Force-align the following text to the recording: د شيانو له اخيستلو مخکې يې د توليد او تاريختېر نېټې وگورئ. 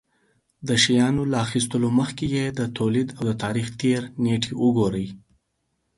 د 0.67 0.69
شيانو 0.83 1.23
له 1.31 1.37
اخيستلو 1.45 1.87
مخکې 1.99 2.25
يې 2.35 2.45
د 2.59 2.61
توليد 2.77 3.07
او 3.19 3.25
تاريختېر 3.43 4.01
نېټې 4.23 4.51
وگورئ. 4.63 5.07